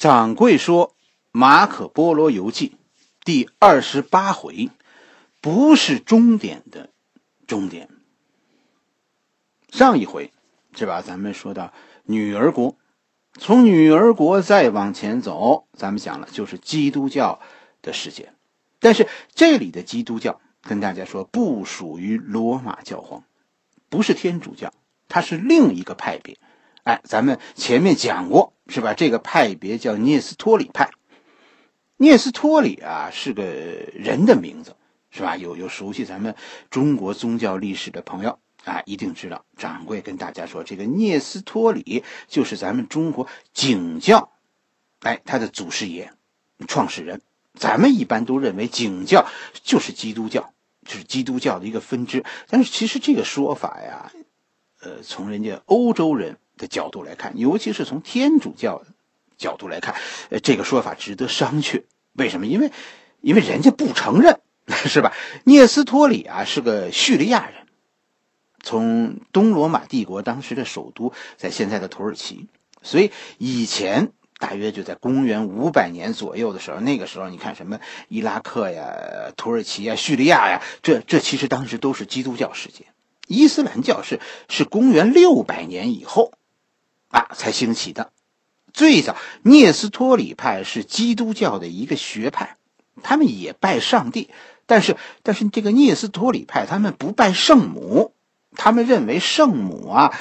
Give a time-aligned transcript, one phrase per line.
[0.00, 0.88] 掌柜说，
[1.30, 2.70] 《马可波罗游记》
[3.22, 4.70] 第二十八回，
[5.42, 6.88] 不是终点的
[7.46, 7.90] 终点。
[9.68, 10.32] 上一回
[10.74, 11.02] 是吧？
[11.02, 11.74] 咱们说到
[12.04, 12.76] 女儿国，
[13.34, 17.38] 从女儿国再往前走，咱们讲了就是基督教
[17.82, 18.32] 的世界。
[18.78, 23.22] 但是这里的基督教，跟大家说不属于罗马教皇，
[23.90, 24.72] 不是天主教，
[25.10, 26.38] 它是另一个派别。
[26.84, 28.94] 哎，咱们前面讲过是吧？
[28.94, 30.90] 这个派别叫聂斯托里派。
[31.96, 34.76] 聂斯托里啊是个人的名字
[35.10, 35.36] 是吧？
[35.36, 36.34] 有有熟悉咱们
[36.70, 39.44] 中国宗教历史的朋友啊，一定知道。
[39.56, 44.30] 掌柜跟大家说，这个聂斯托里就是咱们中国景教，
[45.00, 46.12] 哎，他的祖师爷、
[46.68, 47.20] 创始人。
[47.54, 49.26] 咱们一般都认为景教
[49.64, 50.54] 就是基督教，
[50.86, 52.24] 就是基督教的一个分支。
[52.48, 54.12] 但是其实这个说法呀，
[54.80, 56.38] 呃，从人家欧洲人。
[56.60, 58.82] 的角度来看，尤其是从天主教
[59.38, 59.94] 角度来看，
[60.28, 61.82] 呃，这个说法值得商榷。
[62.12, 62.46] 为什么？
[62.46, 62.70] 因为，
[63.22, 65.14] 因为人家不承认， 是吧？
[65.44, 67.66] 聂斯托里啊是个叙利亚人，
[68.62, 72.48] 从东罗马帝国当时的首都在现在的土耳其，
[72.82, 82.84] 所以以前大约就在公元五百年左右的时候，那个时候你看什么伊拉克呀、土耳其呀、叙利亚呀，这这其实当时都是基督教世界。
[83.26, 86.32] 伊斯兰教是是公元六百年以后。
[87.10, 88.10] 啊，才兴起的。
[88.72, 92.56] 最早，聂斯托里派是基督教的一个学派，
[93.02, 94.30] 他们也拜上帝，
[94.64, 98.14] 但是，但是这个聂斯托里派他们不拜圣母，
[98.56, 100.16] 他们认为圣母啊，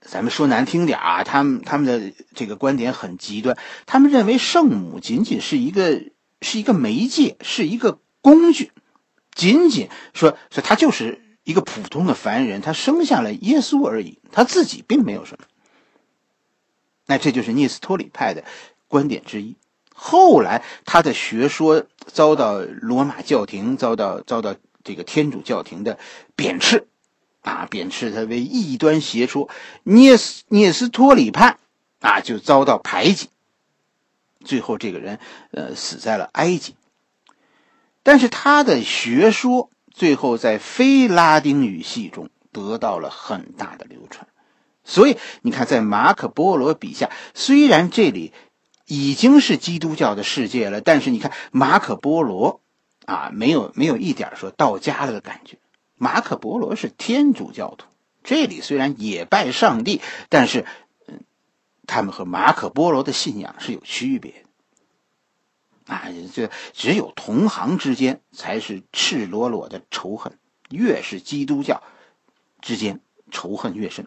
[0.00, 6.04] 咱们说难听点啊，他们他们的这个观点很极端，他们认为圣母仅仅是一个
[6.40, 8.72] 是一个媒介，是一个工具，
[9.34, 15.44] 仅仅说说他就是一个普通的凡人，他生下了耶稣而已，他自己并没有什么。
[17.06, 18.44] 那这就是聂斯托里派的
[18.88, 19.56] 观点之一。
[19.94, 25.98] 后来他的学说遭到罗马教廷遭到遭到这个天主教廷的
[26.34, 26.86] 贬斥，
[27.42, 29.48] 啊，贬斥他为异端邪说。
[29.84, 31.58] 聂斯聂斯托里派
[32.00, 33.28] 啊，就遭到排挤。
[34.44, 35.20] 最后这个人
[35.52, 36.74] 呃死在了埃及。
[38.02, 44.26] 但是他的学说最后在非拉丁语系中得到了很大的流传。
[44.84, 48.32] 所以你看，在马可波罗笔下，虽然这里
[48.86, 52.60] 已经是基督教的世界了，但是你看马可波罗
[53.06, 55.56] 啊，没有没有一点说到家了的感觉。
[55.96, 57.86] 马可波罗是天主教徒，
[58.22, 60.66] 这里虽然也拜上帝，但是
[61.06, 61.20] 嗯，
[61.86, 64.44] 他们和马可波罗的信仰是有区别
[65.86, 66.08] 的啊。
[66.34, 70.36] 这只有同行之间才是赤裸裸的仇恨，
[70.68, 71.82] 越是基督教
[72.60, 73.00] 之间
[73.30, 74.06] 仇恨越深。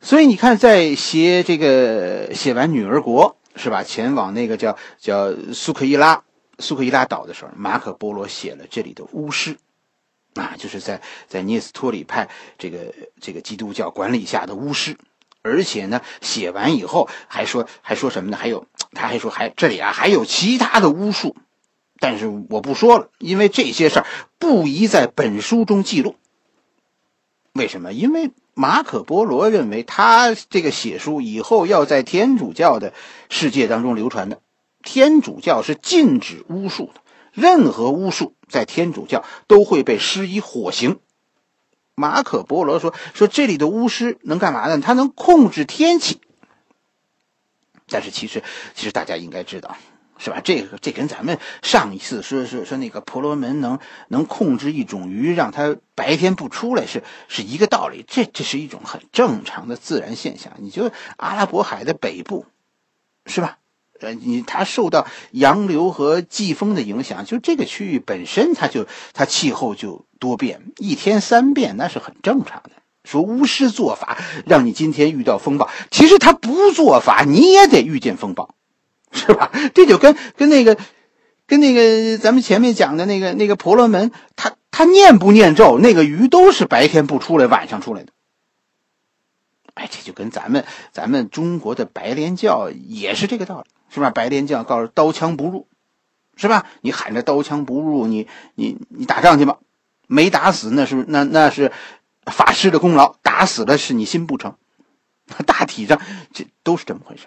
[0.00, 3.82] 所以你看，在写这个写完女儿国是吧？
[3.82, 6.22] 前往那个叫叫苏克伊拉
[6.60, 9.58] 苏克伊拉岛的时候，马可波罗写了这里的巫师，
[10.34, 14.96] 啊，就是在在涅斯托里派这个这个基督教管理下的巫师，
[15.42, 18.36] 而且呢，写完以后还说还说什么呢？
[18.36, 21.34] 还有他还说还这里啊还有其他的巫术，
[21.98, 24.06] 但是我不说了，因为这些事儿
[24.38, 26.14] 不宜在本书中记录。
[27.52, 27.92] 为什么？
[27.92, 28.30] 因为。
[28.58, 32.92] 马可波罗认为，他这个写书以后要在天主教的
[33.30, 34.40] 世界当中流传的。
[34.82, 37.00] 天主教是禁止巫术的，
[37.32, 40.98] 任何巫术在天主教都会被施以火刑。
[41.94, 44.80] 马可波罗说：“说这里的巫师能干嘛呢？
[44.80, 46.20] 他能控制天气。
[47.88, 48.42] 但是其实，
[48.74, 49.76] 其实大家应该知道。”
[50.18, 50.40] 是吧？
[50.42, 58.04] 这个这跟咱们上一次说说说那个婆罗门能能控制一种鱼，让它白天不出来，是是一个道理。
[58.06, 60.52] 这这是一种很正常的自然现象。
[60.58, 62.46] 你就阿拉伯海的北部，
[63.26, 63.58] 是吧？
[64.00, 72.70] 呃，你它受到洋流和季风的影响，就这个区域本身它就它气候就多变，一天三变那是很正常的。
[73.04, 78.54] 说巫师做法让你今天遇到风暴，其实他不做法你也得遇见风暴。
[79.12, 79.50] 是吧？
[79.74, 80.76] 这就跟跟那个，
[81.46, 88.12] 跟那个咱们前面讲的那个那个婆罗门，他他念不念咒，那个鱼都是白天不出来，晚上出来的。
[89.74, 94.10] 哎，这就跟咱们咱们中国的白莲教也是这个道理，是吧？
[94.10, 95.66] 白莲教告诉刀枪不入，
[96.36, 96.66] 是吧？
[96.80, 99.58] 你喊着刀枪不入，你你你打仗去吧，
[100.06, 101.72] 没打死那是那那是
[102.26, 104.56] 法师的功劳，打死了是你心不成。
[105.46, 106.00] 大体上
[106.32, 107.24] 这都是这么回事。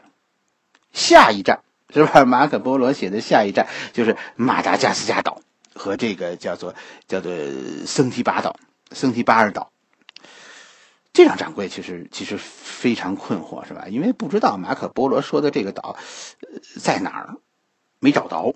[0.92, 1.62] 下一站。
[1.94, 2.26] 是吧？
[2.26, 5.42] 马可波罗写的下一站就是马达加斯加岛
[5.74, 6.74] 和这个叫做
[7.08, 7.32] 叫做
[7.86, 8.56] 圣提巴岛、
[8.92, 9.72] 圣提巴尔岛。
[11.14, 13.88] 这让掌柜其实其实非常困惑，是吧？
[13.90, 15.98] 因为不知道马可波罗说的这个岛
[16.80, 17.36] 在哪儿，
[18.00, 18.56] 没找着。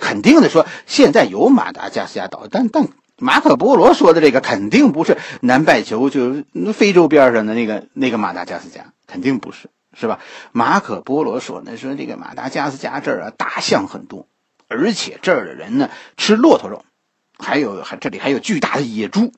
[0.00, 2.88] 肯定的说，现在有马达加斯加岛，但但
[3.18, 10.20] 马可波罗说的这个肯定不是南半球，就是非洲边上的那个那个马达加斯加，肯定不是，是吧？
[10.52, 14.26] 马可波罗说呢，说这个马达加斯加这儿啊，大象很多，
[14.68, 16.84] 而且这儿的人呢吃骆驼肉，
[17.38, 19.32] 还有还这里还有巨大的野猪。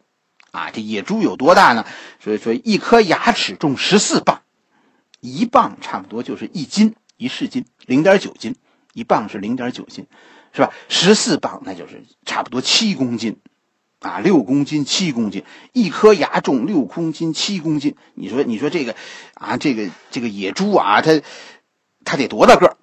[0.52, 1.84] 啊，这野猪有多大呢？
[2.18, 4.40] 所以说，一颗牙齿重十四磅，
[5.20, 8.56] 一磅差不多就是一斤一市斤，零点九斤，
[8.94, 10.06] 一磅是零点九斤，
[10.54, 10.72] 是吧？
[10.88, 13.38] 十四磅那就是差不多七公斤，
[14.00, 17.96] 啊，六公斤七公斤，一颗牙重六公斤七公斤。
[18.14, 18.94] 你说，你说这个，
[19.34, 21.22] 啊，这个这个野猪啊，它
[22.04, 22.76] 它得多大个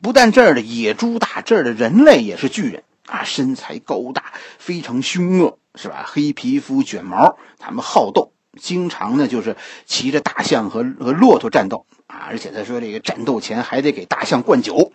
[0.00, 5.58] 不但这儿的野猪大，这儿的人类也是巨人啊，身材高大，非常凶恶。
[5.74, 6.04] 是吧？
[6.08, 9.56] 黑皮肤、卷毛，他们好斗，经常呢就是
[9.86, 12.26] 骑着大象和和骆驼战斗啊！
[12.26, 14.90] 而且他说，这个战斗前还得给大象灌酒，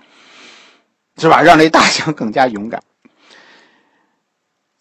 [1.17, 1.41] 是吧？
[1.41, 2.83] 让这大象更加勇敢。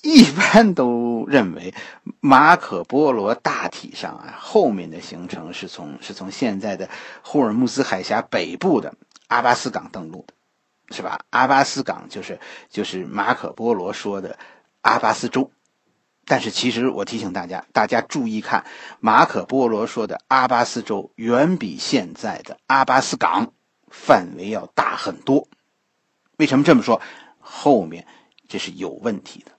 [0.02, 1.72] 一般都认为，
[2.20, 6.90] 马可波罗大体上啊，后面的行程是从是从现在的
[7.22, 8.94] 霍尔木兹海峡北部的
[9.28, 10.34] 阿巴斯港登陆的，
[10.94, 11.20] 是吧？
[11.30, 14.36] 阿巴斯港就是就是马可波罗说的
[14.80, 15.50] 阿巴斯州。
[16.24, 18.64] 但是，其实我提醒大家，大家注意看，
[19.00, 23.52] 马可波罗说的阿巴斯州远比现在的阿巴斯港
[23.88, 25.48] 范围要大很多。
[26.38, 27.00] 为什么这么说？
[27.38, 28.06] 后面
[28.48, 29.51] 这是有问题的。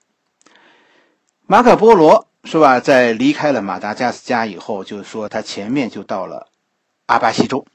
[1.53, 6.47] 马可波罗是吧，在离开了马达加斯加以后，就是说他前面就到了
[7.05, 7.67] 阿巴西州。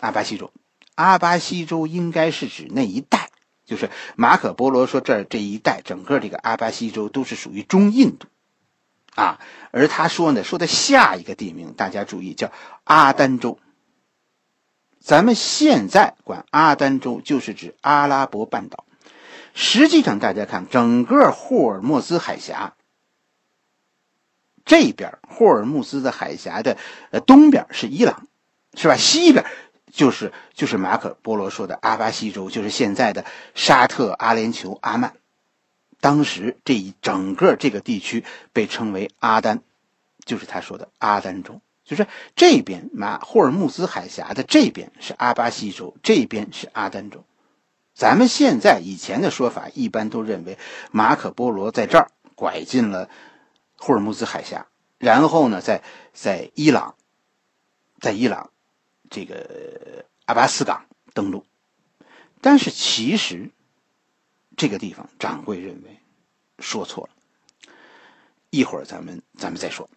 [0.00, 0.50] 阿巴西州，
[0.96, 3.30] 阿巴西州应该是指那一带，
[3.64, 8.26] 就是马可波罗说这儿这一带，整个这个阿巴西州都是属于中印度。
[9.14, 9.38] 啊，
[9.70, 12.50] 而他说呢，说的下一个地名，大家注意，叫
[12.82, 13.60] 阿丹州。
[14.98, 18.84] 咱们现在管阿丹州就是指阿拉伯半岛。
[19.54, 22.74] 实际上，大家看整个霍尔木兹海峡
[24.70, 26.76] 这边，霍尔木兹的海峡的
[27.10, 28.28] 呃东边是伊朗，
[28.74, 28.94] 是吧？
[28.96, 29.44] 西边
[29.92, 33.24] 就是就是马可波罗说的阿巴西州，就是现在的
[33.56, 35.14] 沙特阿联酋阿曼。
[36.00, 38.22] 当时这一整个这个地区
[38.52, 39.60] 被称为阿丹，
[40.24, 42.06] 就是他说的阿丹州，就是
[42.36, 47.24] 这边马霍尔木兹海峡的这边是阿巴西州，这边是阿丹州。
[47.92, 50.58] 咱们现在以前的说法一般都认为
[50.92, 53.10] 马可波罗在这儿拐进了
[53.80, 54.68] 霍尔木兹海峡，
[54.98, 55.82] 然后呢，在
[56.12, 56.94] 在伊朗，
[57.98, 58.50] 在伊朗
[59.08, 60.84] 这个阿巴斯港
[61.14, 61.44] 登陆，
[62.40, 63.50] 但是其实。
[64.56, 66.00] 这个地方，掌柜认为
[66.58, 67.70] 说错了。
[68.50, 69.88] 一会儿咱们咱们再说。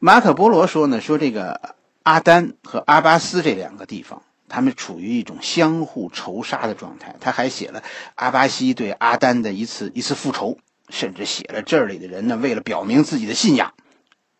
[0.00, 7.14] 马可波罗说呢，说这个阿丹和阿巴斯这两个地方，他们处于一种相互仇杀的状态。
[7.20, 7.84] 他还写了
[8.16, 10.58] 阿巴西对阿丹的一次一次复仇，
[10.88, 13.72] 甚至写了这里的人呢，为了表明自己的信仰，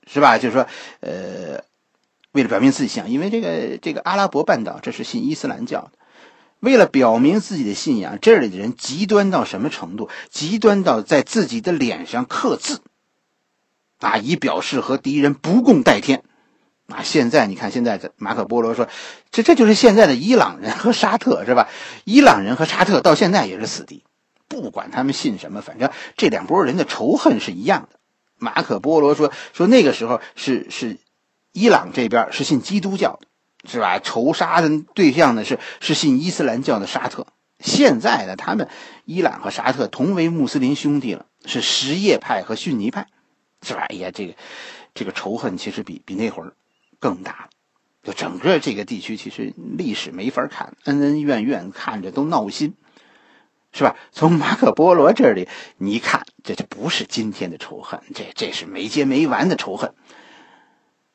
[0.07, 0.39] 是吧？
[0.39, 0.67] 就是说，
[1.01, 1.63] 呃，
[2.33, 5.93] 为了表明自己信仰，因为这个这个阿拉伯半岛这是信伊斯兰教的。
[6.61, 10.09] 为了表明自己的信仰，这里的人极端到什么程度？
[10.31, 12.81] 极端到在自己的脸上刻字，
[13.99, 16.23] 啊，以表示和敌人不共戴天。
[16.87, 18.89] 啊，现在你看，现在马可波罗说，
[19.31, 21.69] 这这就是现在的伊朗人和沙特，是吧？
[22.05, 24.05] 伊朗人和沙特到现在也是死敌，
[24.49, 27.99] 不管他们信什么，反正这两拨人的仇恨是一样的。
[28.39, 30.99] 马可波罗说，说那个时候是是
[31.53, 33.29] 伊朗这边是信基督教的。
[33.67, 33.99] 是吧？
[33.99, 37.27] 仇杀的对象呢是是信伊斯兰教的沙特。
[37.61, 38.69] 现在呢，他们
[39.07, 43.07] 伊朗和沙特同为穆斯林兄弟了，是什叶派和逊尼派，
[43.63, 43.87] 是吧？
[43.89, 44.35] 哎呀，这个
[44.93, 46.53] 这个仇恨其实比比那会儿
[46.99, 47.49] 更大。
[48.03, 52.75] 就整个这个地区，其实历史没法看，恩恩怨怨，看着都闹心，
[53.75, 53.95] 是吧？
[54.11, 59.93] 从马可波罗这里，你一看，这这不是今天的仇恨，这这是没结没完的仇恨。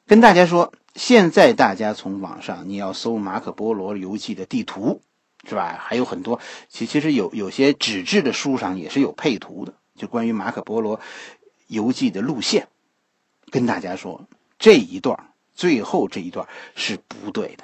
[0.05, 0.71] 跟大家说。
[0.95, 5.01] 现在大家从网上你要搜马可波罗游记的地图，
[5.47, 5.77] 是吧？
[5.79, 10.99] 还有很多，其其实有有些纸质的书上也是有配图的，就关于马可波罗
[11.67, 12.67] 游记的路线。
[13.49, 17.63] 跟大家说，这一段最后这一段是不对的。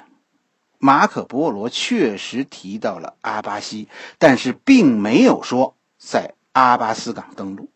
[0.78, 7.68] 马可波罗确实提到了阿巴西，但是并没有说在阿巴斯港登陆。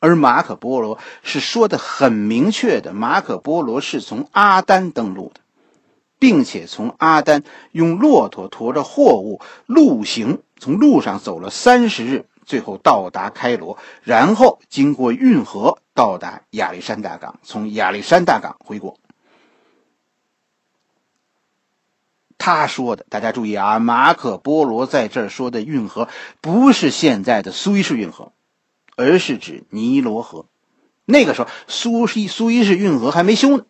[0.00, 5.40] 而马可波罗是说的很明确的，马可波罗是从阿丹登陆的，
[6.20, 7.42] 并且从阿丹
[7.72, 18.96] 用骆驼驮着货物路行，从路上走了三十日，最后到达开罗，然后经过运河到达亚历山大港，从亚历山大港回国。
[22.38, 26.08] 他说的，大家注意啊，马可波罗在这儿说的运河
[26.40, 28.32] 不是现在的苏伊士运河，
[28.96, 30.46] 而是指尼罗河。
[31.04, 33.64] 那个时候，苏伊苏伊士运河还没修呢，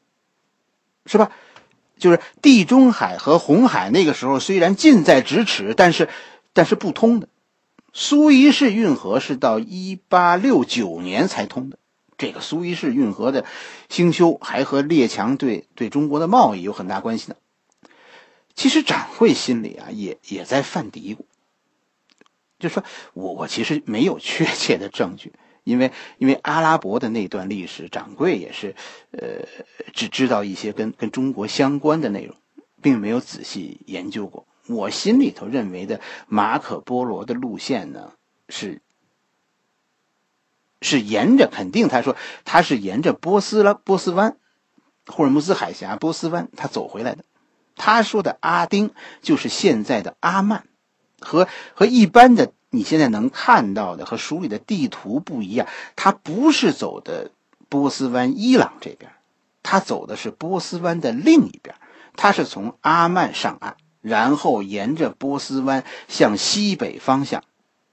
[1.06, 1.32] 是吧？
[1.98, 6.08] 就是地中海和红海那个时候虽然近在咫尺，但是
[6.52, 7.28] 但是不通的。
[7.92, 11.78] 苏伊士运河是到一八六九年才通的。
[12.16, 13.44] 这个苏伊士运河的
[13.88, 17.36] 兴修还和列强对对中国的贸易有很大关系呢。
[18.58, 21.20] 其实掌柜心里啊，也也在犯嘀咕，
[22.58, 22.82] 就说
[23.14, 28.74] 我我其实没有 确切的证据，因为因为阿拉伯的那段历史，掌柜也是
[29.12, 29.46] 呃
[29.92, 32.34] 只知道一些跟跟中国相关的内容，
[32.82, 34.44] 并没有仔细研究过。
[34.66, 38.14] 我心里头认为的马可波罗的路线呢，
[38.48, 38.82] 是
[40.82, 44.36] 是沿着，肯定他说他是沿着波斯了波斯湾，
[45.06, 47.24] 霍尔木兹海峡波斯湾他走回来的。
[47.78, 48.90] 他说的阿丁
[49.22, 50.64] 就是现在的阿曼，
[51.20, 55.66] 和和一般的你现在能看到的和书里的地图不一样。
[55.96, 57.30] 他不是走的
[57.70, 59.12] 波斯湾伊朗这边，
[59.62, 61.74] 他走的是波斯湾的另一边。
[62.14, 67.44] 他是从阿曼上岸，然后沿着波斯湾向西北方向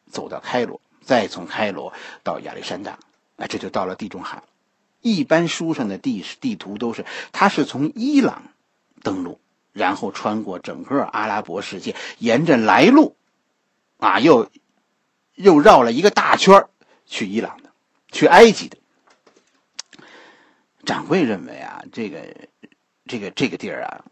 [0.09, 2.97] 走到开罗，再从开罗到亚历山大，
[3.37, 4.41] 哎，这就到了地中海。
[5.01, 8.41] 一般书上的地地图都是他是从伊朗
[9.03, 9.39] 登陆。
[9.75, 13.17] 然后穿过整个阿拉伯世界，沿着来路，
[13.97, 14.49] 啊，又
[15.35, 16.65] 又绕了一个大圈
[17.05, 17.69] 去伊朗的，
[18.09, 18.77] 去埃及的。
[20.85, 22.47] 掌柜认为啊，这个
[23.05, 24.05] 这个这个地儿啊，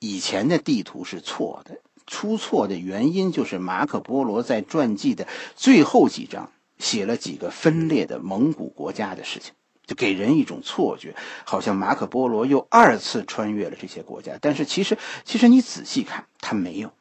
[0.00, 9.54] 以前的地图是错的，出错的原因就是马可波罗在传记的最后几章写了几个分裂的蒙古国家的事情。
[9.86, 11.14] 就给人一种错觉，
[11.44, 16.92] 好像马可波罗又二次穿越了这些国家，但是其实，其实你仔细看，他没有，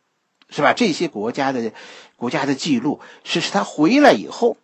[0.51, 0.73] 是吧？
[0.73, 1.71] 这些国家的，
[2.15, 4.57] 国家的记录是是他回来以后，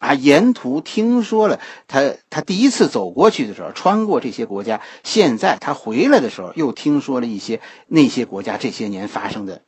[0.00, 9.62] 啊，沿途听说了他他第一次走过去的时候，穿过这些国家，现在他回来的时候又听说了一些那些国家这些年发生的，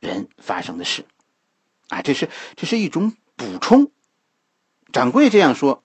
[0.00, 1.04] 人发生的事，
[1.86, 3.92] 啊，这是这是一种补充。
[4.90, 5.84] 掌柜这样说。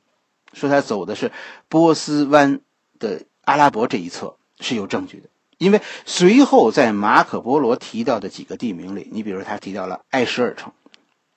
[0.57, 1.31] 说他走的是
[1.69, 2.59] 波斯湾
[2.99, 10.73] 的阿拉伯这一侧是有证据的，因为随后在马可波罗提到的几个地名里，你比如他提到了艾什尔城，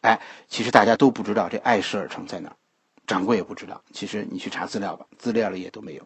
[0.01, 2.53] 哎，其实大家都不知道这艾什尔城在哪，
[3.07, 3.83] 掌柜也不知道。
[3.93, 6.03] 其实你去查资料吧，资料里也都没有，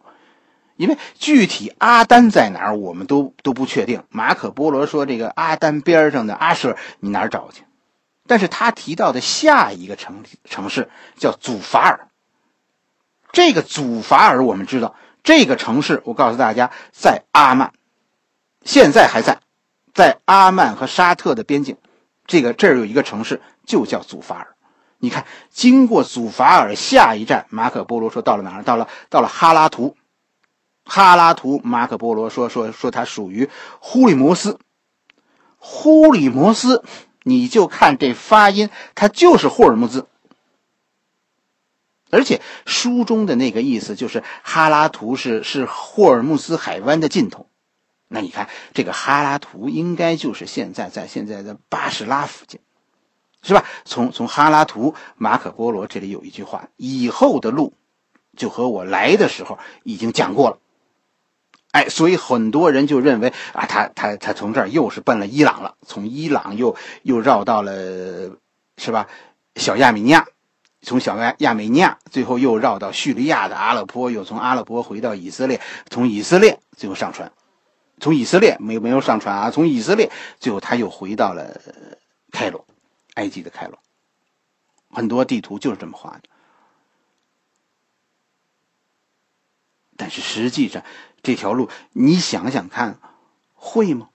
[0.76, 4.02] 因为具体阿丹在哪儿，我们都都不确定。
[4.11, 7.62] 马可波罗说这个阿丹边上的阿舍，你哪儿找去？
[8.26, 12.09] 但是他提到的下一个城城市叫祖法尔。
[13.35, 17.73] 这个祖法尔，我们知道这个城市，我告诉大家，在阿曼，
[18.64, 19.41] 现在还在，
[19.93, 21.76] 在阿曼和沙特的边境，
[22.26, 24.55] 这个这儿有一个城市，就叫祖法尔。
[24.99, 28.62] 你看，经过祖法尔，下一站，马可波罗说到了哪儿？
[28.62, 29.97] 到了，到了哈拉图。
[30.87, 33.50] 哈拉图，马可波罗说说说，它属于
[33.81, 34.61] 呼里摩斯。
[35.59, 36.85] 呼里摩斯，
[37.25, 40.07] 你就看这发音，它就是霍尔木兹。
[42.14, 47.49] 而且书中的那个意思就是哈拉图是是霍尔木斯海湾的尽头，
[48.06, 52.61] 那你看这个哈拉图应该就是现在在现在的巴士拉附近，
[53.42, 53.64] 是吧？
[53.85, 57.73] 从从哈拉图，马可波罗这里有一句话：以后的路
[58.37, 60.59] 就和我来的时候已经讲过了。
[61.73, 67.73] 哎，所以很多人就认为啊，他他他从这儿又是奔了伊朗了，从伊朗又又绕到了，
[68.76, 69.09] 是吧？
[69.56, 70.28] 小亚美尼亚。
[70.85, 75.61] 从小亚亚美尼亚，最后又绕到叙利亚的阿勒颇，又从阿勒颇回到以色列，
[75.91, 77.33] 从以色列最后上船，
[77.99, 81.61] 从以色列没没有上船啊，从以色列最后他又回到了
[82.31, 82.64] 开罗，
[83.14, 83.79] 埃及的开罗。
[84.91, 86.29] 很多地图就是这么画的，
[89.97, 90.85] 但是实际上
[91.23, 92.99] 这条路，你想想看，
[93.55, 94.11] 会吗？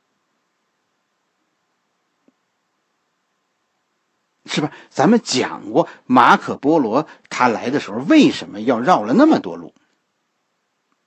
[4.52, 4.72] 是吧？
[4.90, 9.76] 咱们讲过马可波罗他来的时候为什么要绕了那么多路？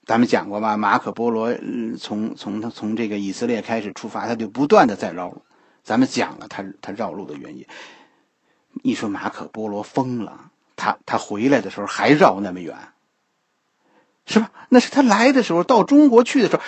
[0.06, 0.76] 咱们讲过吧？
[0.76, 1.52] 马可波罗
[1.98, 5.42] 从从他从这个以色列开始出发，他就不断的在绕路。
[5.82, 7.66] 咱们讲了他他绕路的原因。
[8.84, 10.50] 你说马可波罗疯了？
[10.76, 12.76] 他他回来的时候还绕那么远，
[14.24, 14.50] 是吧？
[14.68, 16.62] 那是他来的时候到中国去的时候，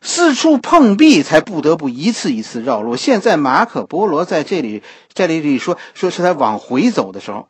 [0.00, 2.96] 四处碰壁，才不得不一次一次绕路。
[2.96, 7.48] 现在马可波罗在这里在这里说说是他往回走的时候，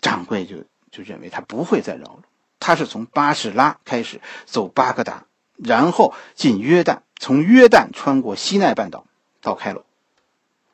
[0.00, 0.56] 掌柜就
[0.90, 2.22] 就认为他不会再绕路，
[2.58, 5.24] 他是从巴士拉开始走巴格达，
[5.56, 9.06] 然后进约旦，从约旦穿过西奈半岛
[9.40, 9.84] 到开罗。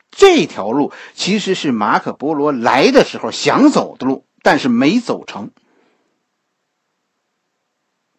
[0.09, 5.51] 这条路其实是马可波罗来的时候想走的路，但是没走成。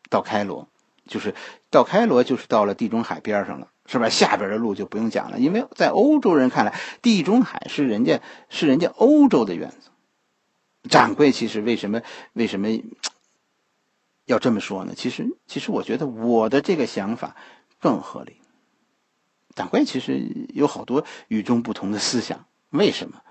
[0.09, 0.69] 到开罗，
[1.09, 1.35] 就是
[1.71, 4.09] 到开罗，就是到了地中海边上了，是吧？
[4.09, 9.91] 下边的路就不用讲了，因为在欧洲人看来，地中海是人家是人家欧洲的院子。
[10.89, 12.03] 掌柜，其实为什么
[12.35, 12.69] 为什么
[14.27, 14.95] 要这么说呢？
[14.95, 17.35] 其实，其实我觉得我的这个想法
[17.81, 18.37] 更合理。
[19.55, 23.23] 掌柜其实有好多与众不同的思想，为什么？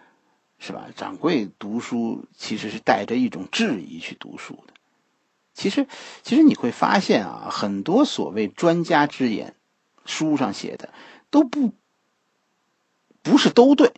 [0.59, 0.87] 是吧？
[0.95, 4.73] 掌柜读书其实是带着一种质疑去读书的。
[5.57, 5.87] 其实，
[6.21, 9.55] 其实你会发现啊，很多所谓专家之言，
[10.05, 10.93] 书上写的
[11.31, 11.73] 都不
[13.23, 13.91] 不是都对，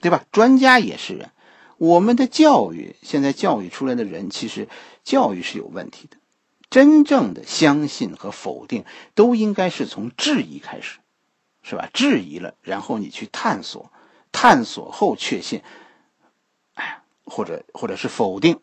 [0.00, 0.24] 对吧？
[0.32, 1.30] 专家也是人，
[1.76, 4.68] 我们的教育现在教育出来的人，其实
[5.04, 6.16] 教育是有问题的。
[6.70, 8.84] 真正的相信和否定，
[9.14, 10.98] 都应该是从质疑开始。
[11.62, 11.90] 是吧？
[11.92, 13.92] 质疑了，然后你去探索，
[14.32, 15.62] 探索后确信，
[16.72, 18.60] 哎，或者或者是否定，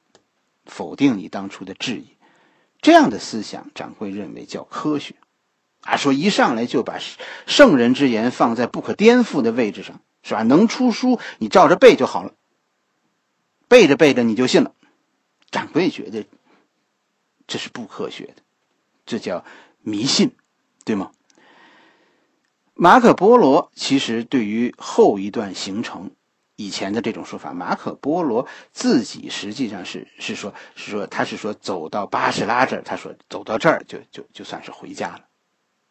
[0.68, 2.10] 否定你当初的质疑，
[2.82, 5.16] 这样的思想，掌柜认为叫科学。
[5.82, 7.00] 啊，说一上来就把
[7.46, 10.44] 圣人之言放在不可颠覆的位置上，是吧？
[10.44, 12.34] 能出书，你照着背就好了，
[13.68, 14.74] 背着背着你就信了。
[15.50, 16.26] 掌柜觉得
[17.48, 18.36] 这是不科学的，
[19.06, 19.46] 这叫
[19.82, 20.36] 迷信，
[20.84, 21.12] 对吗？
[22.74, 26.12] 马可波罗其实对于后一段行程，
[26.58, 35.22] 以前的这种说法，马可波罗自己实际上是是说，是说他是说走到巴士拉这儿，他说走到这儿就就就算是回家了。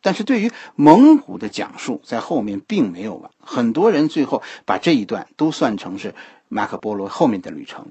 [0.02, 6.14] 但是对于蒙古的讲述，在后面并没有完，很多人最后把这一段都算成是
[6.48, 7.86] 马可波罗后面的旅程，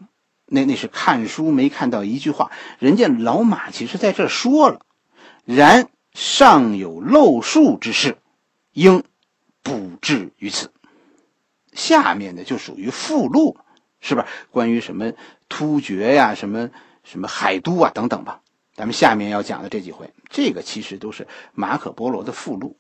[0.46, 4.82] 那那是看书没看到一句话，人家老马其实在这说了，
[5.46, 8.18] 然尚有漏数之事。
[8.74, 9.06] 应
[9.64, 10.70] 补至于此。
[11.76, 13.58] 下面的就属于附录，
[14.00, 14.26] 是吧？
[14.50, 15.14] 关于什么
[15.50, 16.72] 突厥呀、什么
[17.04, 18.42] 什么海都啊等等吧。
[18.74, 22.78] 咱们下面要讲的这几回，这个其实都是马可波罗的附录。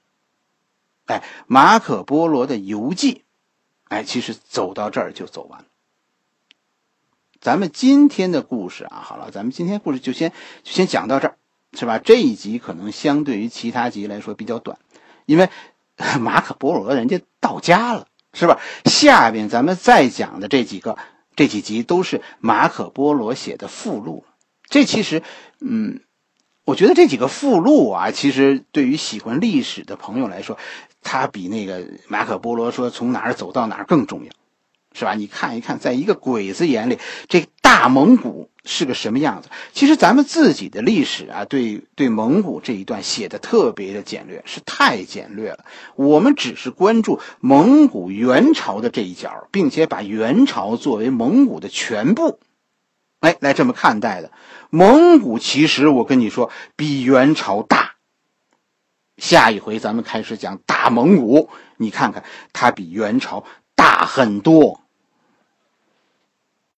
[1.06, 3.24] 哎，马可波罗的游记，
[3.90, 5.66] 哎，其实走到这儿就走完了。
[7.40, 10.32] 咱们今天的故事啊，好了，咱们今天故事就先
[10.64, 11.38] 就先讲到这儿，
[11.74, 12.00] 是吧？
[12.00, 14.80] 这一集可能相对于其他集来说比较短，
[15.26, 15.50] 因为。
[16.20, 18.60] 马可波罗人家到家了，是吧？
[18.84, 20.98] 下边咱们再讲的这几个
[21.36, 24.26] 这几集都是马可波罗写的附录。
[24.70, 25.24] 这其实，
[25.62, 26.02] 嗯，
[26.66, 30.58] 我觉得这几个附录啊，其实对于喜欢历史的朋友来说，
[31.02, 34.32] 它比那个马可波罗说从哪儿走到哪儿更重要。
[34.98, 35.14] 是吧？
[35.14, 39.50] 你看一看，在一个鬼子眼里，这大蒙古是个什么样子？
[39.74, 45.66] 其实咱们自己的历史啊，对对蒙古这一段写的特别的简略，是太简略了。
[45.96, 52.40] 我们只是关注蒙古元朝的这一角，并且把元朝作为蒙古的全部，
[53.22, 54.30] 哎，来这么看待的。
[54.70, 57.96] 蒙古其实我跟你说，比元朝大。
[59.18, 62.24] 下一回咱们开始讲大蒙古，你看看
[62.54, 64.85] 它比元朝大很多。